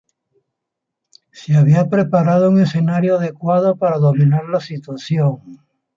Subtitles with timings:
[1.31, 5.59] Se había preparado un escenario adecuado para dominar la situación.